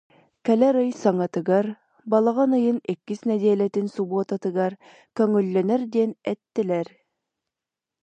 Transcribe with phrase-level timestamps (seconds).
[0.45, 1.65] Кэлэр ый саҥатыгар,
[2.09, 4.73] балаҕан ыйын иккис нэдиэлэтин субуотатыгар
[5.17, 6.87] көҥүллэнэр диэн эттилэр